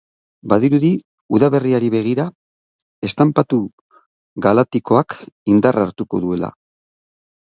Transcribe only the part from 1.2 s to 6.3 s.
udaberriari begira, estanpatu galatikoak indarra hartuko